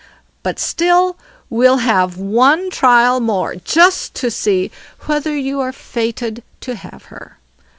But 0.41 0.57
still, 0.57 1.15
we'll 1.47 1.77
have 1.77 2.17
one 2.17 2.71
trial 2.71 3.19
more, 3.19 3.57
just 3.57 4.15
to 4.15 4.31
see 4.31 4.71
whether 5.01 5.37
you're 5.37 5.71
fated 5.71 6.41
to 6.61 6.73
have 6.73 7.03
her. 7.13 7.37